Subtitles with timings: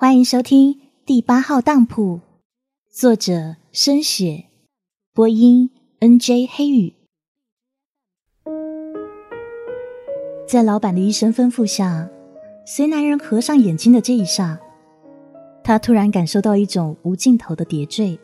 [0.00, 2.20] 欢迎收听第八号当铺，
[2.90, 4.46] 作者深雪，
[5.12, 6.46] 播音 N.J.
[6.46, 6.94] 黑羽。
[10.48, 12.08] 在老板的一声吩咐下，
[12.64, 14.58] 随男人合上眼睛的这一刹，
[15.62, 18.18] 他突然感受到一种无尽头的叠坠，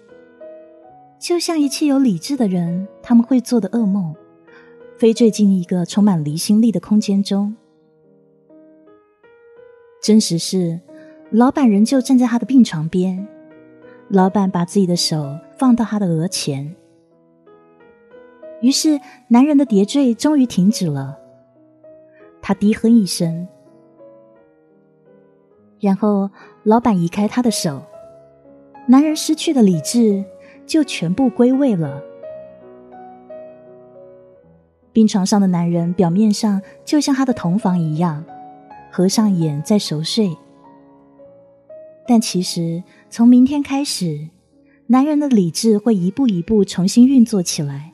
[1.20, 4.16] 就像一切有理智的人他们会做的噩梦，
[4.96, 7.54] 飞坠进一个充满离心力的空间中。
[10.00, 10.80] 真实是。
[11.30, 13.26] 老板仍旧站在他的病床边，
[14.08, 16.74] 老板把自己的手放到他的额前，
[18.60, 21.18] 于是男人的叠坠终于停止了。
[22.40, 23.48] 他低哼一声，
[25.80, 26.30] 然后
[26.62, 27.82] 老板移开他的手，
[28.86, 30.24] 男人失去的理智
[30.64, 32.00] 就全部归位了。
[34.92, 38.24] 病床上的男人表面上就像他的同房一样，
[38.92, 40.34] 合上眼在熟睡。
[42.08, 44.28] 但其实，从明天开始，
[44.86, 47.92] 男人的理智会一步一步重新运作起来。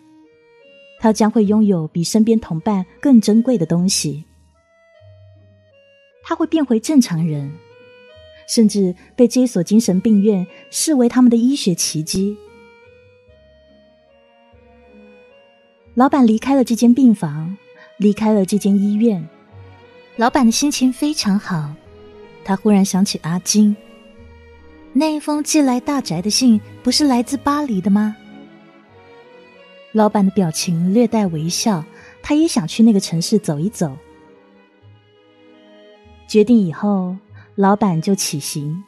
[1.00, 4.24] 他将会拥有比身边同伴更珍贵的东西。
[6.22, 7.52] 他会变回正常人，
[8.46, 12.36] 甚至被这所精神病院视为他们的医学奇迹。
[15.94, 17.56] 老板离开了这间病房，
[17.96, 19.28] 离开了这间医院。
[20.16, 21.74] 老板的心情非常好。
[22.44, 23.74] 他忽然想起阿金。
[24.94, 28.14] 那一封寄来大宅的信，不是来自巴黎的吗？
[29.92, 31.82] 老板的表情略带微笑，
[32.22, 33.96] 他也想去那个城市走一走。
[36.28, 37.16] 决定以后，
[37.54, 38.84] 老板就起行。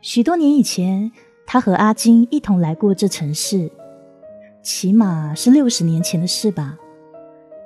[0.00, 1.10] 许多年以前，
[1.44, 3.70] 他和阿金一同来过这城市，
[4.62, 6.78] 起码是六十年前的事吧。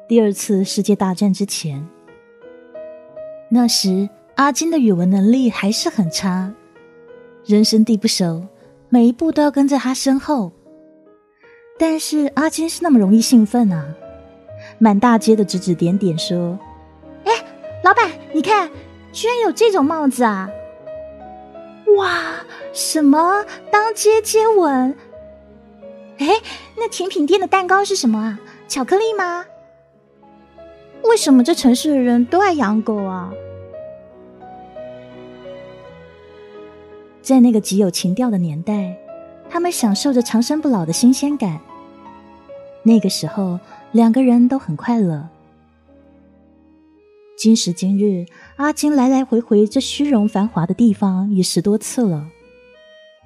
[0.09, 1.87] 第二次世界大战之前，
[3.51, 4.09] 那时。
[4.36, 6.52] 阿金的语文能力还是很差，
[7.44, 8.42] 人生地不熟，
[8.88, 10.50] 每一步都要跟在他身后。
[11.78, 13.94] 但是阿金是那么容易兴奋啊，
[14.78, 16.58] 满大街的指指点点说
[17.24, 17.33] ：“哎，
[17.84, 18.68] 老板，你看，
[19.12, 20.50] 居然有这种帽子啊！
[21.96, 22.34] 哇，
[22.73, 24.96] 什么当街接吻？
[26.18, 26.27] 哎，
[26.77, 28.40] 那甜品店的蛋糕是什么啊？
[28.67, 29.44] 巧克力吗？
[31.05, 33.33] 为什么这城市的人都爱养狗啊？”
[37.24, 38.95] 在那个极有情调的年代，
[39.48, 41.58] 他们享受着长生不老的新鲜感。
[42.83, 43.58] 那个时候，
[43.92, 45.27] 两个人都很快乐。
[47.35, 48.27] 今时今日，
[48.57, 52.29] 阿金来来回回这虚荣繁华的地方也十多次了。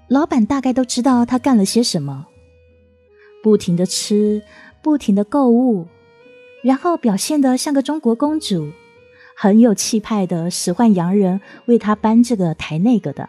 [0.07, 2.27] 老板大概都知道他干了些什么：
[3.43, 4.45] 不停的吃，
[4.81, 5.89] 不停的购物，
[6.63, 8.71] 然后表现得像个中国公主，
[9.37, 13.29] 很有气派的使唤洋人为他搬这个抬那个的。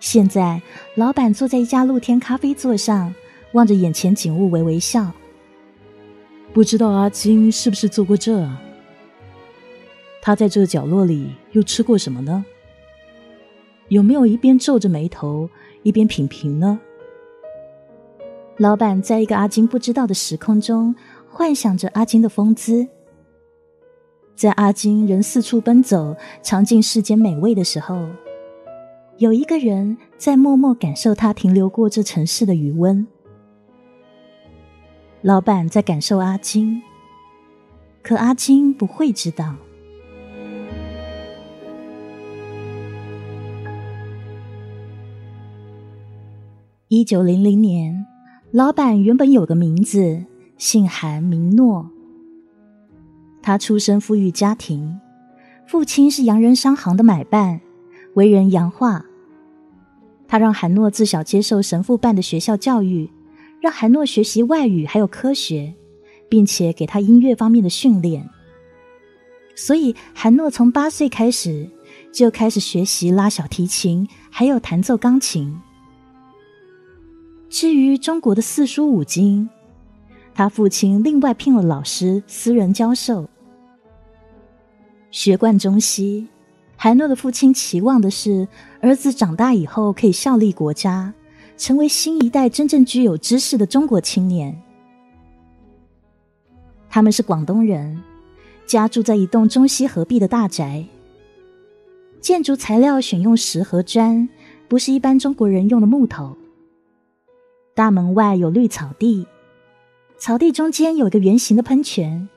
[0.00, 0.62] 现在，
[0.94, 3.12] 老板坐在一家露天咖啡座上，
[3.52, 5.10] 望着眼前景物微微笑。
[6.52, 8.62] 不知道阿金是不是做过这啊？
[10.22, 12.44] 他在这角落里又吃过什么呢？
[13.88, 15.48] 有没有一边皱着眉头
[15.82, 16.78] 一边品评呢？
[18.56, 20.94] 老板在一个阿金不知道的时空中，
[21.28, 22.86] 幻想着阿金的风姿。
[24.36, 28.08] 在阿金仍四处奔走，尝尽世间美味的时候。
[29.18, 33.04] 有一个人在默默感受他停留过这城市的余温。
[35.22, 36.80] 老板在感受阿金，
[38.00, 39.56] 可阿金不会知道。
[46.86, 48.06] 一九零零年，
[48.52, 50.24] 老板原本有个名字，
[50.56, 51.90] 姓韩名诺。
[53.42, 55.00] 他出身富裕家庭，
[55.66, 57.60] 父亲是洋人商行的买办，
[58.14, 59.04] 为人洋化。
[60.28, 63.10] 他让韩诺自小接受神父办的学校教育，
[63.60, 65.74] 让韩诺学习外语还有科学，
[66.28, 68.28] 并且给他音乐方面的训练。
[69.56, 71.68] 所以，韩诺从八岁开始
[72.12, 75.58] 就开始学习拉小提琴，还有弹奏钢琴。
[77.48, 79.48] 至于中国的四书五经，
[80.34, 83.26] 他父亲另外聘了老师私人教授，
[85.10, 86.28] 学贯中西。
[86.80, 88.46] 韩诺的父亲期望的是，
[88.80, 91.12] 儿子长大以后可以效力国家，
[91.56, 94.56] 成为新一代真正具有知识的中国青年。
[96.88, 98.00] 他们是广东人，
[98.64, 100.86] 家住在一栋中西合璧的大宅，
[102.20, 104.28] 建筑材料选用石和砖，
[104.68, 106.36] 不是一般中国人用的木头。
[107.74, 109.26] 大门外有绿草地，
[110.16, 112.28] 草地中间有一个圆形的喷泉，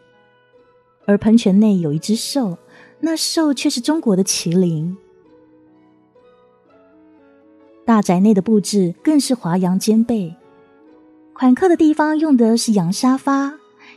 [1.05, 2.57] 而喷泉内有一只兽，
[3.01, 4.95] 那兽却是中国的麒麟。
[7.83, 10.35] 大宅内的布置更是华洋兼备，
[11.33, 13.55] 款客的地方用的是洋沙发，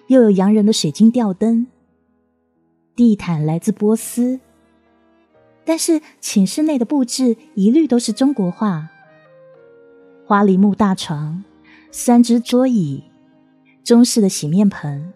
[0.09, 1.67] 又有洋人的水晶吊灯，
[2.97, 4.41] 地毯来自波斯。
[5.67, 8.89] 但是寝室内的布置一律都是中国画，
[10.27, 11.45] 花梨木大床，
[11.91, 13.05] 三只桌椅，
[13.85, 15.13] 中式的洗面盆。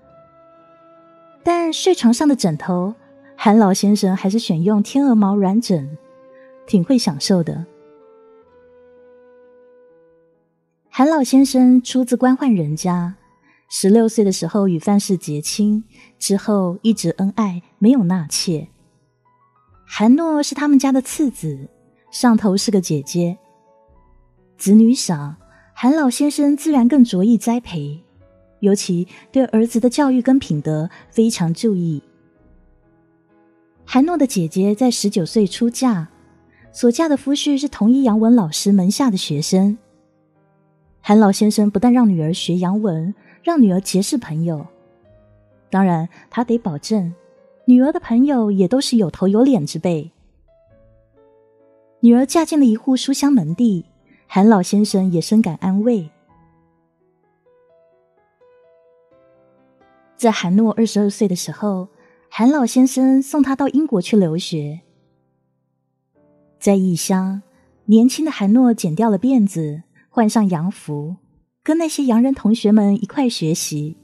[1.43, 2.95] 但睡床上的枕头，
[3.41, 5.97] 韩老先生还是选用天鹅毛软枕，
[6.67, 7.65] 挺会享受的。
[10.91, 13.15] 韩老先生出自官宦人家，
[13.71, 15.85] 十六岁的时候与范氏结亲，
[16.19, 18.67] 之后一直恩爱，没有纳妾。
[19.87, 21.69] 韩诺是他们家的次子，
[22.11, 23.39] 上头是个姐姐。
[24.57, 25.37] 子女少，
[25.75, 28.03] 韩老先生自然更着意栽培，
[28.59, 32.03] 尤其对儿子的教育跟品德非常注意。
[33.91, 36.07] 韩诺的姐姐在十九岁出嫁，
[36.73, 39.79] 所嫁的夫婿是同一洋文老师门下的学生。
[41.01, 44.67] 韩老先生不但让女儿学洋文，让女儿结识朋友，
[45.71, 47.15] 当然他得保证
[47.65, 50.11] 女儿的朋友也都是有头有脸之辈。
[52.01, 53.87] 女儿嫁进了一户书香门第，
[54.27, 56.11] 韩老先生也深感安慰。
[60.15, 61.89] 在韩诺二十二岁的时候，
[62.29, 64.81] 韩老先生送他到英国去留学。
[66.61, 67.43] 在异乡，
[67.87, 69.83] 年轻的韩诺剪掉了辫子。
[70.11, 71.15] 换上洋服，
[71.63, 73.97] 跟那些洋人同学们一块学习。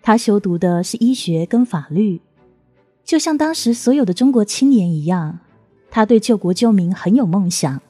[0.00, 2.20] 他修读的是医学跟法律，
[3.02, 5.40] 就像当时所有的中国青年一样，
[5.90, 7.80] 他对救国救民很有梦想。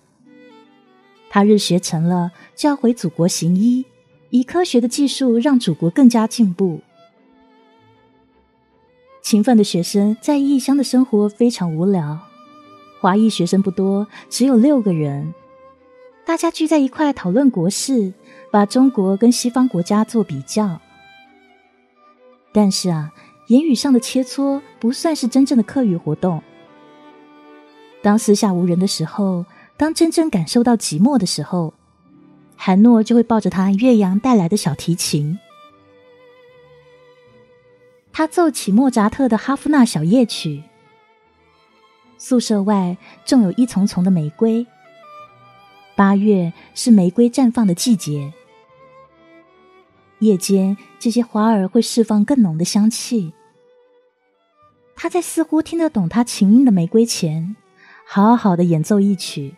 [1.29, 3.85] 他日学成了，就要回祖国行医，
[4.31, 6.81] 以科学的技术让祖国更加进步。
[9.23, 12.19] 勤奋的学生在异乡的生活非常无聊，
[13.01, 15.35] 华裔学生不多，只有六个人。
[16.25, 18.13] 大家聚在一块讨论国事，
[18.51, 20.81] 把中国跟西方国家做比较。
[22.53, 23.13] 但是啊，
[23.49, 26.43] 言语上的切磋不算是真正的课余活动。
[28.03, 29.45] 当私下无人的时候，
[29.77, 31.75] 当真正感受到寂寞的时候，
[32.57, 35.39] 韩诺就会抱着他岳阳带来的小提琴，
[38.19, 40.57] 他奏起莫扎特的《哈夫纳小夜曲》。
[42.19, 44.67] 宿舍外种有一丛丛的玫瑰。
[45.95, 48.33] 八月是玫瑰绽放的季节，
[50.19, 53.33] 夜间这些花儿会释放更浓的香气。
[54.97, 57.55] 他在似乎听得懂他琴音的玫瑰前，
[58.05, 59.55] 好好的演奏一曲，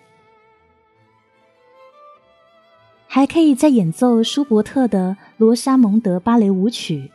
[3.07, 7.11] 还可以再演奏舒伯特的《罗莎蒙德芭蕾舞曲》，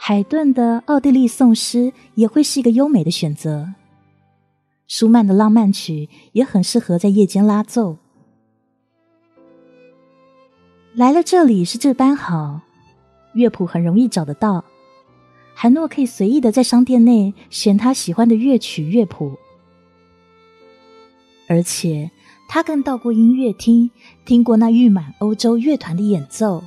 [0.00, 3.74] 海顿的奥地利颂诗也会是一个优美的选择。
[4.86, 7.98] 舒曼的浪漫曲也很适合在夜间拉奏。
[10.94, 12.60] 来了这里是这般好，
[13.34, 14.64] 乐谱很容易找得到。
[15.54, 19.36] 韩诺可以随意的在商店内选他喜欢的乐曲乐谱，
[21.48, 22.10] 而且
[22.48, 23.90] 他更到过音乐厅，
[24.24, 26.62] 听过那誉满欧洲乐团的演奏。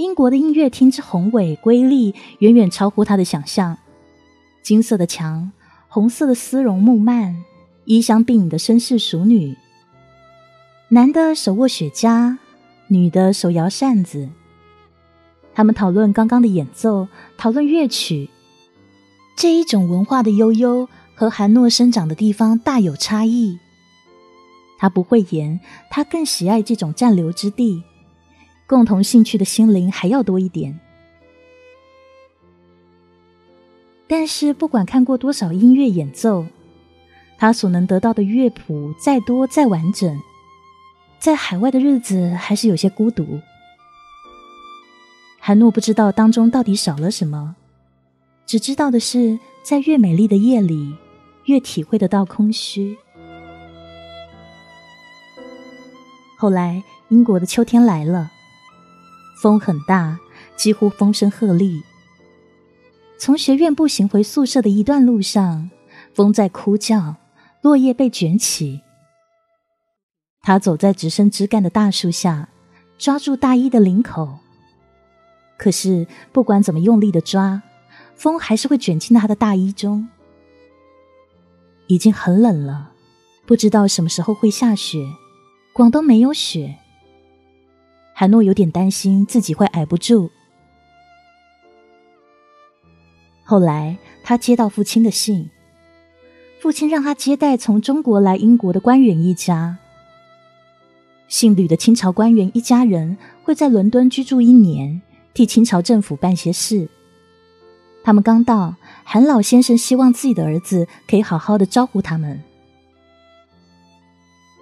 [0.00, 3.76] 英国的音乐厅之宏伟瑰丽，远远超乎他的想象。
[4.62, 5.52] 金色的墙，
[5.88, 7.34] 红色的丝绒木幔，
[7.84, 9.54] 衣香鬓影的绅士淑女，
[10.88, 12.38] 男的手握雪茄。
[12.88, 14.30] 女的手摇扇子，
[15.54, 18.30] 他们讨论刚刚的演奏，讨论乐曲。
[19.36, 23.58] 这一种文化的悠悠和韩诺生长的地方大有差异。
[24.78, 25.60] 他不会言，
[25.90, 27.84] 他更喜爱这种暂留之地，
[28.70, 30.78] 共同兴趣的心灵还要多一点。
[34.06, 36.46] 但是，不管看过多少音乐演奏，
[37.36, 40.16] 他所能得到的乐谱再多再完整。
[41.18, 43.40] 在海外的日子还是有些孤独。
[45.40, 47.56] 韩诺不知道当中到底少了什么，
[48.46, 50.94] 只知道的是，在越美丽的夜里，
[51.46, 52.96] 越体会得到空虚。
[56.38, 58.30] 后来，英国的秋天来了，
[59.40, 60.18] 风很大，
[60.54, 61.82] 几乎风声鹤唳。
[63.18, 65.70] 从学院步行回宿舍的一段路上，
[66.14, 67.16] 风在哭叫，
[67.62, 68.82] 落叶被卷起。
[70.42, 72.50] 他走在直升枝干的大树下，
[72.98, 74.38] 抓住大衣的领口。
[75.56, 77.62] 可是不管怎么用力的抓，
[78.14, 80.08] 风还是会卷进他的大衣中。
[81.86, 82.92] 已经很冷了，
[83.46, 85.06] 不知道什么时候会下雪。
[85.72, 86.78] 广东没有雪，
[88.20, 90.30] 韩诺有点担心自己会挨不住。
[93.42, 95.48] 后来，他接到父亲的信，
[96.60, 99.78] 父亲让他接待从中国来英国的官员一家。
[101.28, 105.00] 姓吕的清朝官员一家人会在伦敦居住一年，
[105.32, 106.90] 替清朝政府办些事。
[108.04, 112.38] 他们刚到，韩老先生希望自己的儿子可以好好的招呼他们。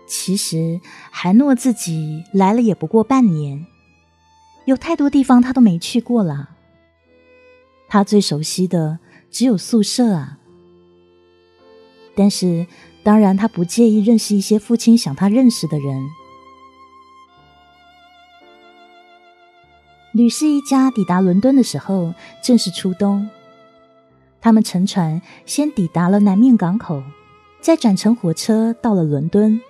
[0.09, 3.67] 其实，韩诺自己来了也不过半年，
[4.65, 6.51] 有太多地方他都没去过了。
[7.89, 8.99] 他最熟悉的
[9.31, 10.39] 只有宿舍啊。
[12.17, 12.67] 但是，
[13.03, 16.09] 当然他不介意认识一些父亲想他认识的人。
[20.13, 23.29] 吕氏一家抵达伦敦的时候，正是初冬。
[24.41, 27.03] 他们乘船先抵达了南面港口，
[27.61, 29.61] 再转乘火车到了伦敦。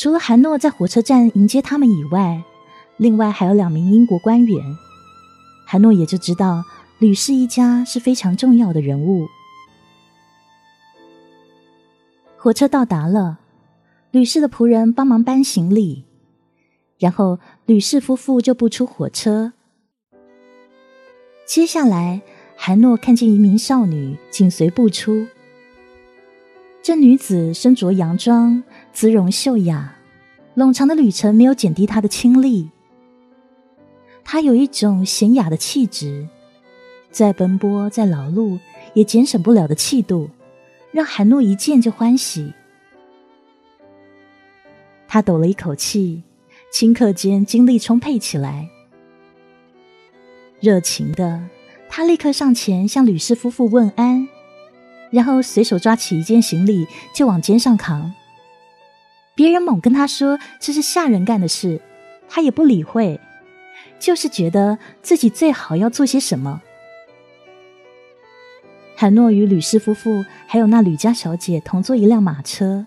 [0.00, 2.42] 除了韩诺在火车站迎接他们以外，
[2.96, 4.78] 另外还有两名英国官员。
[5.66, 6.64] 韩诺也就知道
[6.98, 9.26] 吕氏一家是非常重要的人物。
[12.38, 13.40] 火车到达了，
[14.10, 16.06] 吕氏的仆人帮忙搬行李，
[16.98, 19.52] 然后吕氏夫妇就步出火车。
[21.44, 22.22] 接下来，
[22.56, 25.26] 韩诺看见一名少女紧随步出。
[26.82, 29.96] 这女子身着洋装，姿容秀雅，
[30.56, 32.70] 冗长的旅程没有减低她的清丽。
[34.24, 36.28] 她有一种娴雅的气质，
[37.10, 38.58] 再奔波再劳碌
[38.94, 40.28] 也减省不了的气度，
[40.92, 42.52] 让韩诺一见就欢喜。
[45.08, 46.22] 他抖了一口气，
[46.72, 48.68] 顷刻间精力充沛起来。
[50.60, 51.42] 热情的，
[51.88, 54.28] 他立刻上前向吕氏夫妇问安。
[55.10, 58.14] 然后随手抓起一件行李就往肩上扛。
[59.40, 61.80] 别人猛跟他说这是下人干的事，
[62.28, 63.18] 他也不理会，
[63.98, 66.60] 就是觉得自己最好要做些什么。
[68.94, 72.84] 韩诺与吕氏夫妇还有那吕家小姐同坐一辆马车，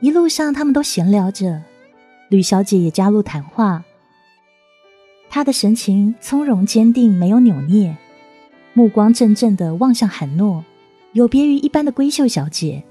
[0.00, 1.62] 一路上他们都闲聊着，
[2.28, 3.84] 吕小姐也加入谈话。
[5.30, 7.96] 她的神情从容坚定，没有扭捏。
[8.74, 10.62] 目光怔怔的望向韩诺，
[11.14, 12.84] 有别于一般的闺秀小姐。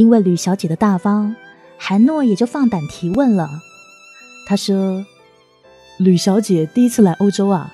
[0.00, 1.36] 因为吕小姐的大方，
[1.78, 3.50] 韩诺也就放胆提问了。
[4.46, 5.04] 他说
[6.00, 7.70] ：“吕小姐第一次来欧洲啊？”“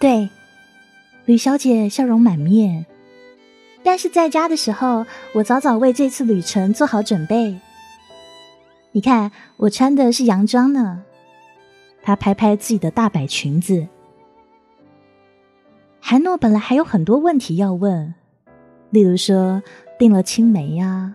[0.00, 0.30] 对。”
[1.26, 2.86] 吕小姐笑容满面。
[3.82, 7.60] 但是在家的时候，我早早为这次旅程做好准备。
[8.92, 11.02] 你看，我穿的是洋装呢。
[12.02, 13.86] 她拍拍自己的大摆裙子。
[16.00, 18.14] 韩诺本来还有很多问题要问，
[18.88, 19.62] 例如说
[19.98, 21.14] 订了青梅呀，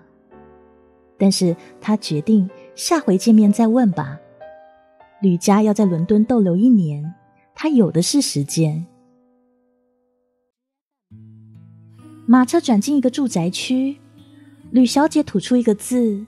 [1.17, 4.19] 但是他决定下回见面再问吧。
[5.21, 7.13] 吕家要在伦敦逗留一年，
[7.53, 8.86] 他有的是时间。
[12.25, 13.98] 马车转进一个住宅区，
[14.71, 16.25] 吕小姐吐出一个字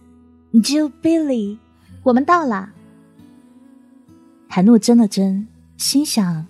[0.54, 1.58] ：“Jill Billy，
[2.04, 2.74] 我们到了。”
[4.50, 6.48] 韩诺怔了怔，心想：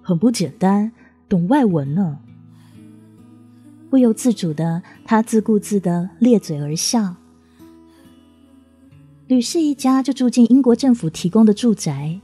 [0.00, 0.92] 很不简单。
[1.28, 2.20] 懂外文呢，
[3.94, 7.14] 不由自主的，他自顾自的咧嘴而笑。
[9.28, 12.18] 吕氏一家就住进英国政府提供的住宅，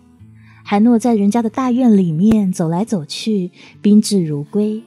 [0.64, 4.82] 韩诺在人家的大院里面走来走去，宾至如归。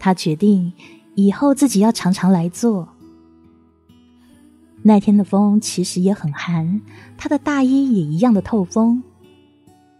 [0.00, 0.72] 他决定
[1.14, 2.88] 以后自己要常常来做。
[4.82, 6.80] 那天的风其实也很寒，
[7.16, 9.04] 他的大衣也一样的透风。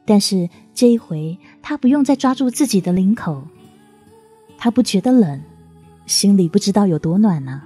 [0.04, 3.44] 但是这一回，他不用再抓住自己的领口，
[4.58, 5.40] 他不觉得冷，
[6.07, 7.62] 心里不知道有多暖呢。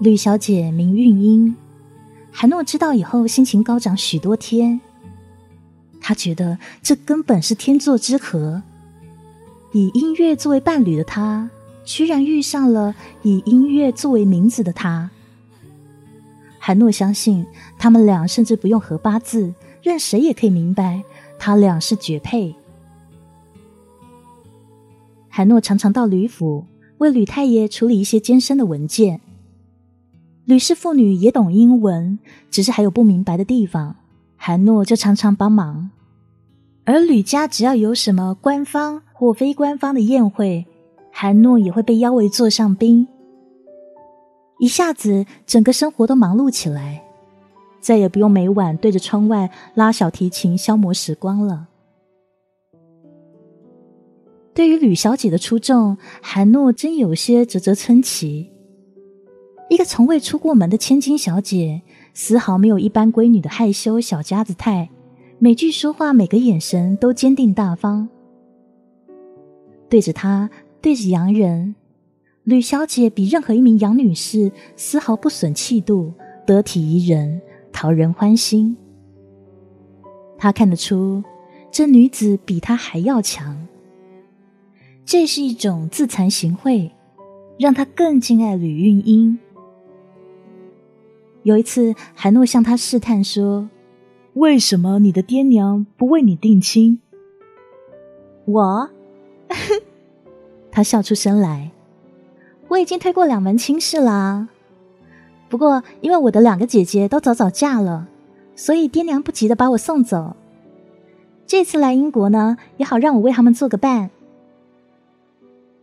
[0.00, 1.56] 吕小姐名韵英，
[2.30, 4.80] 韩诺知道以后，心情高涨许多天。
[6.00, 8.62] 他觉得这根本是天作之合，
[9.72, 11.50] 以音乐作为伴侣的他。
[11.84, 15.10] 居然遇上了以音乐作为名字的他。
[16.58, 17.46] 韩诺相信
[17.78, 21.02] 他们俩甚至不用合八字，任谁也可以明白
[21.38, 22.54] 他俩是绝配。
[25.28, 26.64] 韩诺常常到吕府
[26.98, 29.20] 为吕太爷处理一些艰深的文件。
[30.44, 32.18] 吕氏妇女也懂英文，
[32.50, 33.96] 只是还有不明白的地方，
[34.36, 35.90] 韩诺就常常帮忙。
[36.84, 40.66] 而吕家只要有什么官方或非官方的宴会，
[41.12, 43.06] 韩诺也会被邀为座上宾，
[44.58, 47.04] 一下子整个生活都忙碌起来，
[47.80, 51.68] 再也不用每晚对着窗外拉小提琴消磨时光了。
[54.54, 58.50] 对于吕小姐的出众，韩诺真有些啧啧称奇。
[59.70, 61.82] 一个从未出过门的千金小姐，
[62.12, 64.90] 丝毫没有一般闺女的害羞小家子态，
[65.38, 68.08] 每句说话、每个眼神都坚定大方。
[69.88, 71.76] 对着她，对着洋人，
[72.42, 76.12] 吕小姐比任何一名洋女士丝毫不损气度，
[76.46, 77.40] 得体宜人，
[77.80, 78.76] 讨人欢心。
[80.36, 81.22] 他看得出，
[81.70, 83.68] 这女子比他还要强。
[85.04, 86.90] 这是一种自惭形秽，
[87.56, 89.38] 让他更敬爱吕运英。
[91.44, 93.70] 有一次，韩诺向他试探说
[94.34, 97.00] ：“为什么你的爹娘不为你定亲？”
[98.46, 98.90] 我，
[100.72, 101.70] 他笑出声来。
[102.66, 104.48] 我已经推过两门亲事啦，
[105.48, 108.08] 不过因为我的两个姐姐都早早嫁了。
[108.54, 110.34] 所以爹娘不急的把我送走。
[111.46, 114.10] 这次来英国呢，也好让我为他们做个伴。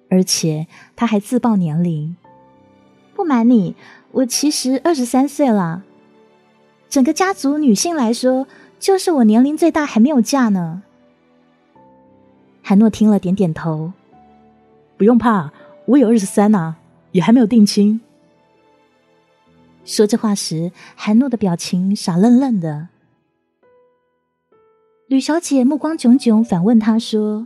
[0.09, 2.17] 而且他还自报年龄，
[3.15, 3.75] 不瞒你，
[4.11, 5.83] 我其实二十三岁了。
[6.89, 8.45] 整个家族女性来说，
[8.77, 10.83] 就是我年龄最大，还没有嫁呢。
[12.61, 13.93] 韩诺听了点点头，
[14.97, 15.51] 不用怕，
[15.85, 16.75] 我有二十三呐，
[17.13, 18.01] 也还没有定亲。
[19.85, 22.89] 说这话时，韩诺的表情傻愣愣的。
[25.07, 27.45] 吕小姐目光炯炯，反问他说：“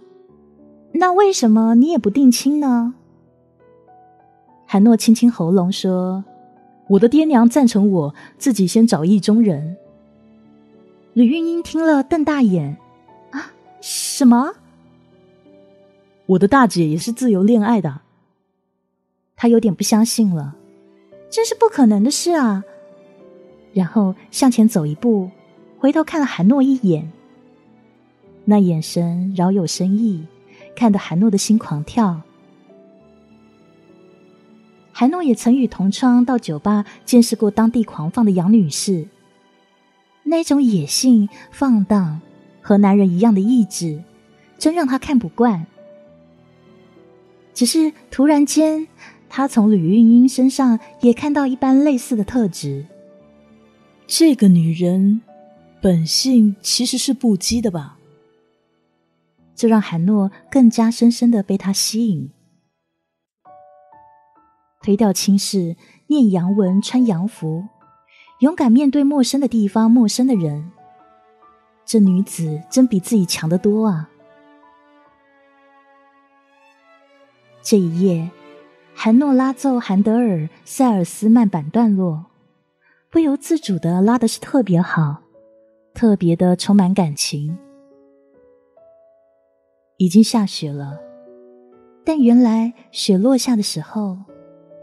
[0.95, 2.95] 那为什么你也不定亲呢？”
[4.65, 6.23] 韩诺清清喉咙说
[6.87, 9.75] ：“我的爹娘赞成我自己先找意中人。”
[11.13, 12.77] 吕韵英听了瞪大眼
[13.31, 14.53] ：“啊，什么？
[16.27, 17.99] 我的大姐也是自由恋爱的？”
[19.35, 20.55] 他有点不相信了。
[21.31, 22.63] 这是不可能的事啊！
[23.71, 25.29] 然后向前走一步，
[25.77, 27.11] 回头看了韩诺一眼，
[28.45, 30.25] 那眼神饶有深意，
[30.75, 32.21] 看得韩诺的心狂跳。
[34.91, 39.07] 韩诺也曾与同窗到酒吧见识过当地狂放的杨女士，
[40.23, 42.19] 那种野性放荡
[42.59, 44.03] 和男人一样的意志，
[44.57, 45.67] 真让他看不惯。
[47.53, 48.87] 只是突然间。
[49.29, 52.85] 他从吕韵英身上也看到一般类似的特质。
[54.07, 55.21] 这个女人
[55.79, 57.97] 本性其实是不羁的吧？
[59.55, 62.31] 这让韩诺更加深深的被她吸引。
[64.81, 65.75] 推掉亲事，
[66.07, 67.67] 念洋文，穿洋服，
[68.39, 70.71] 勇敢面对陌生的地方、陌生的人。
[71.85, 74.09] 这女子真比自己强得多啊！
[77.61, 78.31] 这一夜。
[79.01, 82.25] 韩诺拉奏韩德尔《塞尔斯曼版》段落，
[83.09, 85.21] 不由自主的拉的是特别好，
[85.93, 87.57] 特别的充满感情。
[89.95, 90.99] 已经下雪了，
[92.03, 94.17] 但原来雪落下的时候，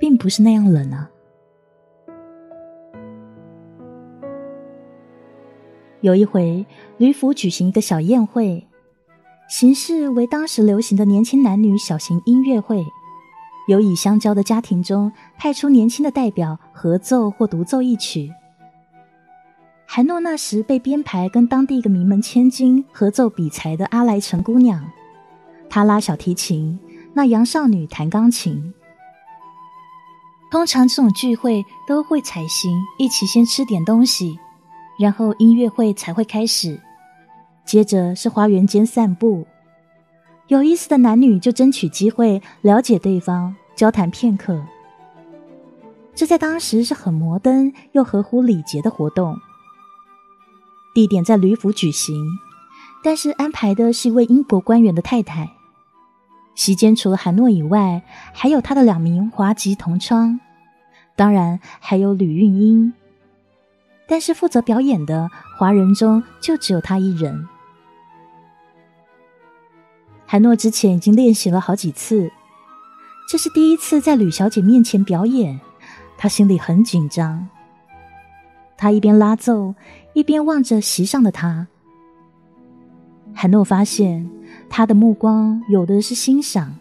[0.00, 1.11] 并不是那样冷啊。
[6.00, 6.64] 有一回，
[6.96, 8.66] 吕府举行一个小宴会，
[9.50, 12.83] 形式为当时流行的年轻男女小型音乐会。
[13.66, 18.33] 由以相交的家庭中派出年轻的代表合奏或独奏一曲。
[19.87, 24.85] 韩诺那时被编排跟当地一个名门千金合奏比才的阿莱城姑娘，
[25.68, 26.79] 她拉小提琴，
[27.14, 28.74] 那杨少女弹钢琴。
[30.50, 34.38] 通常这种聚会都会采行，一起先吃点东西，
[34.98, 36.81] 然后音乐会才会开始，
[37.64, 39.46] 接着是花园间散步。
[40.48, 44.62] 有意思的男女就争取机会了解对方，交谈片刻。
[46.14, 49.37] 这在当时是很摩登又合乎礼节的活动。
[50.94, 52.14] 地点在吕府举行，
[53.02, 55.50] 但是安排的是一位英国官员的太太。
[56.54, 60.40] 席间除了韩诺以外，还有他的两名华籍同窗，
[61.16, 62.94] 当然还有吕韵英。
[64.09, 65.28] 但是负责表演的
[65.59, 67.48] 华人中就只有他一人。
[70.26, 72.30] 韩诺之前已经练习了好几次，
[73.28, 75.60] 这是第一次在吕小姐面前表演，
[76.18, 77.48] 他心里很紧张。
[78.76, 79.74] 他一边拉奏，
[80.14, 81.68] 一边望着席上的他。
[83.34, 84.28] 韩诺发现
[84.68, 86.76] 他的目光有的是欣赏，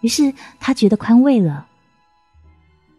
[0.00, 1.66] 于是他觉得宽慰了。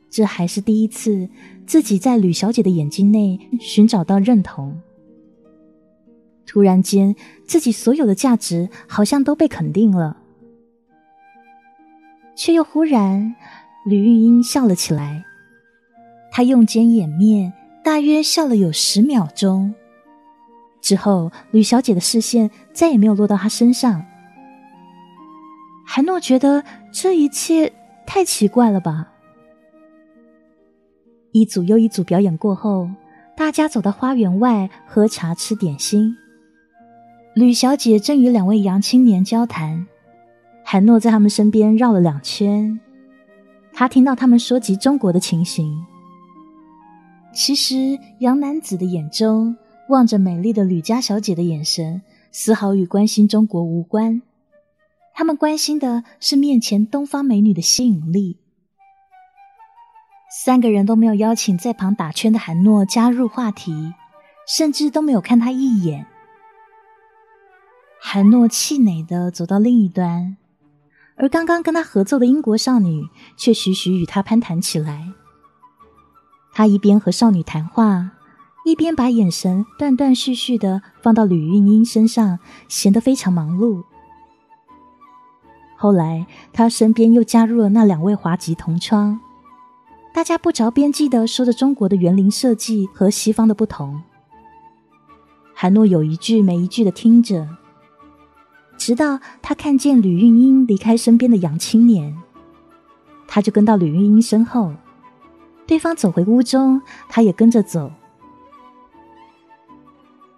[0.10, 1.30] 这还是第一次
[1.66, 4.82] 自己在吕小姐的眼睛内寻找到认同。
[6.50, 10.18] 突然间，自己所有的价值好像都被肯定了，
[12.36, 13.36] 却又忽然，
[13.86, 15.24] 吕玉英笑了起来。
[16.32, 19.76] 她用肩掩面，大约笑了有十秒钟。
[20.82, 24.04] 之后，吕小姐的视线再也没有落到她身上。
[25.86, 27.72] 韩诺觉得这一切
[28.08, 29.12] 太奇怪了吧？
[31.32, 32.90] 一组又一组表演过后，
[33.38, 36.18] 大家走到花园外喝茶吃点心。
[37.36, 39.88] 吕小姐正与两位洋青年交谈，
[40.66, 42.80] 韩诺在他们身边绕了两圈。
[43.72, 45.86] 他听到他们说及中国的情形。
[47.32, 49.56] 其实，洋男子的眼中
[49.90, 54.22] 望着美丽的吕家小姐的眼神，丝毫与关心中国无关。
[55.14, 58.38] 他们关心的是面前东方美女的吸引力。
[60.44, 63.94] 三个人都没有邀请在旁打圈的韩诺加入话题，
[64.48, 66.06] 甚至都没有看他一眼。
[68.02, 70.38] 韩诺气馁的走到另一端，
[71.16, 73.08] 而刚刚跟他合奏的英国少女
[73.38, 75.12] 却徐徐与他攀谈起来。
[76.54, 78.12] 他一边和少女谈话，
[78.66, 83.84] 一边把眼神断断续续的放到吕韵英身上，显得非常忙碌。
[85.78, 89.20] 后来，他身边又加入了那两位华籍同窗。
[90.14, 94.02] 大家不着边际的说着中国的园林设计和西方的不同。
[95.54, 97.48] 韩诺有一句没一句的听着，
[98.80, 102.18] 直到他看见吕韵英离开身边的杨青年，
[103.28, 104.74] 他就跟到吕韵英身后。
[105.68, 107.92] 对方走回屋中，他也跟着走。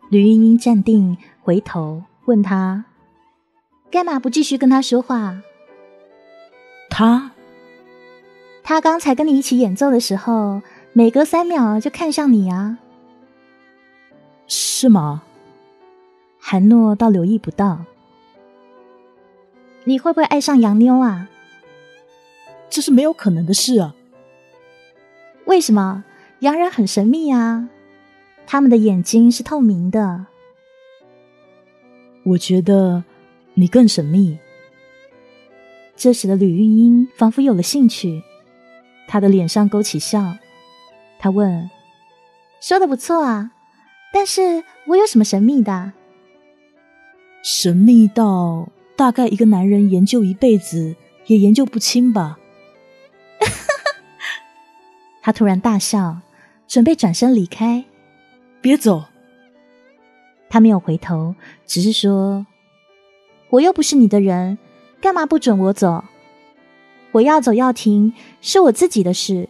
[0.09, 2.83] 吕玉英站定，回头问他
[3.89, 5.37] ：“干嘛不继续跟他说话？”
[6.89, 7.31] 他。
[8.63, 10.61] 他刚才跟你一起演奏的时候，
[10.93, 12.77] 每隔三秒就看向你啊，
[14.47, 15.23] 是吗？
[16.39, 17.85] 韩诺倒留意不到。
[19.83, 21.29] 你会不会爱上洋妞啊？
[22.69, 23.95] 这是没有可能的事啊！
[25.45, 26.03] 为什么？
[26.39, 27.69] 洋人很神秘啊，
[28.47, 30.25] 他们的眼睛是透明的。
[32.23, 33.03] 我觉得
[33.55, 34.37] 你更神秘。
[35.95, 38.23] 这时的吕韵英仿佛有了兴趣。
[39.07, 40.37] 他的脸上勾起笑，
[41.19, 41.69] 他问
[42.61, 43.51] ：“说的不错啊，
[44.13, 45.91] 但是我有什么神秘的？
[47.43, 48.69] 神秘到
[49.01, 52.37] 大概一个男人研究一辈子也研究不清吧？”
[55.23, 56.19] 他突然大笑，
[56.67, 57.83] 准备转身离开。
[58.61, 59.05] 别走！
[60.51, 61.33] 他没有回头，
[61.65, 62.45] 只是说
[63.49, 64.59] ：“我又不是你的人，
[65.01, 66.03] 干嘛不准我走？”
[67.13, 69.49] 我要走要停，是我自己的事。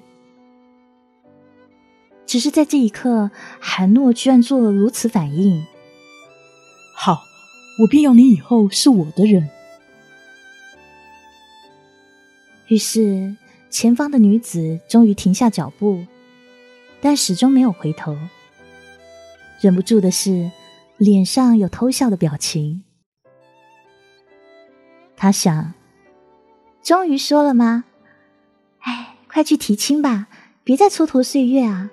[2.25, 5.67] 只是在这一刻，韩诺居然做了如此反应。
[7.79, 9.49] 我便要你以后是我的人。
[12.67, 13.35] 于是，
[13.69, 16.05] 前方的女子终于停下脚步，
[17.01, 18.17] 但始终没有回头。
[19.59, 20.51] 忍不住的是，
[20.97, 22.83] 脸上有偷笑的表情。
[25.15, 25.73] 他想。
[26.83, 27.83] 终于说了吗？
[28.79, 30.27] 哎，快去提亲吧，
[30.63, 31.91] 别再蹉跎岁月啊！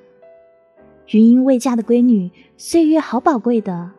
[1.08, 3.90] 云英未嫁的闺女，岁月好宝贵的。